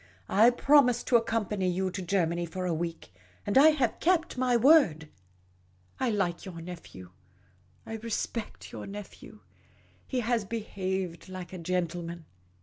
[0.29, 3.13] I promised to accompany you to Germany for a week;
[3.45, 5.09] and I have kept my word.
[5.99, 7.11] I like 3'our nephew;
[7.85, 9.41] I respect your nephew;
[10.07, 12.25] he has behaved like a gentleman.